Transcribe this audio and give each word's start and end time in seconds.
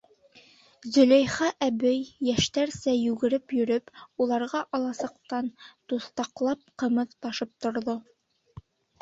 Зөләйха 0.93 1.49
әбей, 1.65 1.99
йәштәрсә 2.31 2.93
йүгереп 3.01 3.53
йөрөп, 3.59 3.93
уларға 4.25 4.63
аласыҡтан 4.79 5.53
туҫтаҡпап 5.95 6.67
ҡымыҙ 6.85 7.15
ташып 7.29 7.55
торҙо. 7.69 7.99